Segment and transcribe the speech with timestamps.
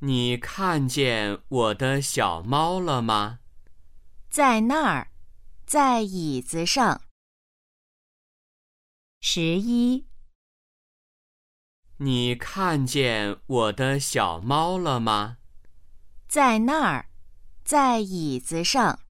[0.00, 3.40] 你看见我的小猫了吗？
[4.30, 5.08] 在那儿
[5.66, 7.02] 在椅子上。
[9.20, 10.06] 十一。
[11.96, 15.38] 你看见我的小猫了吗？
[16.28, 17.06] 在那儿
[17.64, 19.00] 在椅子上。